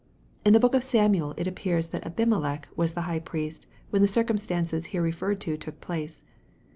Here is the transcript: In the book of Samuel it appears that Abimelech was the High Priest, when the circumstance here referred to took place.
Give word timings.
In 0.43 0.53
the 0.53 0.59
book 0.59 0.73
of 0.73 0.81
Samuel 0.83 1.35
it 1.37 1.45
appears 1.45 1.85
that 1.89 2.03
Abimelech 2.07 2.67
was 2.75 2.93
the 2.93 3.01
High 3.05 3.19
Priest, 3.19 3.67
when 3.91 4.01
the 4.01 4.07
circumstance 4.07 4.71
here 4.71 5.01
referred 5.03 5.39
to 5.41 5.55
took 5.57 5.79
place. 5.79 6.23